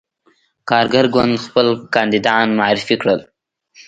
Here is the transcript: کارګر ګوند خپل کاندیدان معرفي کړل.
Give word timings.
کارګر 0.69 1.05
ګوند 1.13 1.35
خپل 1.45 1.67
کاندیدان 1.93 2.47
معرفي 2.59 2.95
کړل. 3.01 3.19